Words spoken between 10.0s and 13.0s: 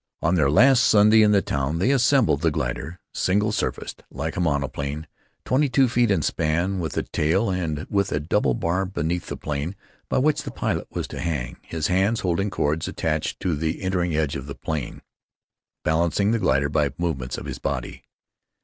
by which the pilot was to hang, his hands holding cords